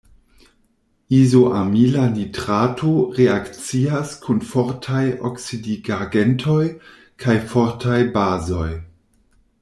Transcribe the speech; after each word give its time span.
Izoamila 1.17 2.05
nitrato 2.15 2.93
reakcias 3.19 4.13
kun 4.23 4.39
fortaj 4.53 5.03
oksidigagentoj 5.29 6.63
kaj 7.25 7.37
fortaj 7.53 7.99
bazoj. 8.17 8.71